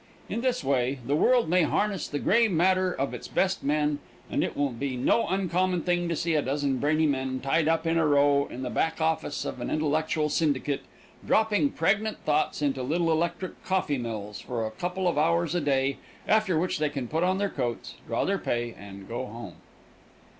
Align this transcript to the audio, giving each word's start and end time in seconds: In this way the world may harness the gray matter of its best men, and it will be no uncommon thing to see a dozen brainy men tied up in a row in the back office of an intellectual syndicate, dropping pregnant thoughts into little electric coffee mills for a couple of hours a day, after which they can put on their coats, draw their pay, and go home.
In 0.29 0.41
this 0.41 0.63
way 0.63 0.97
the 1.05 1.15
world 1.15 1.47
may 1.47 1.61
harness 1.61 2.07
the 2.07 2.17
gray 2.17 2.47
matter 2.47 2.91
of 2.91 3.13
its 3.13 3.27
best 3.27 3.63
men, 3.63 3.99
and 4.31 4.43
it 4.43 4.57
will 4.57 4.71
be 4.71 4.97
no 4.97 5.27
uncommon 5.27 5.83
thing 5.83 6.09
to 6.09 6.15
see 6.15 6.33
a 6.33 6.41
dozen 6.41 6.77
brainy 6.79 7.05
men 7.05 7.39
tied 7.39 7.67
up 7.67 7.85
in 7.85 7.99
a 7.99 8.07
row 8.07 8.47
in 8.49 8.63
the 8.63 8.71
back 8.71 8.99
office 8.99 9.45
of 9.45 9.61
an 9.61 9.69
intellectual 9.69 10.27
syndicate, 10.27 10.81
dropping 11.23 11.69
pregnant 11.69 12.17
thoughts 12.25 12.63
into 12.63 12.81
little 12.81 13.11
electric 13.11 13.63
coffee 13.63 13.99
mills 13.99 14.39
for 14.39 14.65
a 14.65 14.71
couple 14.71 15.07
of 15.07 15.19
hours 15.19 15.53
a 15.53 15.61
day, 15.61 15.97
after 16.27 16.57
which 16.57 16.79
they 16.79 16.89
can 16.89 17.07
put 17.07 17.23
on 17.23 17.37
their 17.37 17.47
coats, 17.47 17.93
draw 18.07 18.25
their 18.25 18.39
pay, 18.39 18.73
and 18.73 19.07
go 19.07 19.27
home. 19.27 19.57